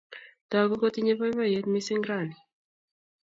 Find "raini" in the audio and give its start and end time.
2.09-2.35